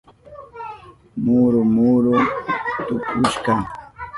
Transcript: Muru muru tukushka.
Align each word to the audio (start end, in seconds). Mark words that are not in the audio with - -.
Muru 1.23 1.59
muru 1.73 2.15
tukushka. 2.87 3.53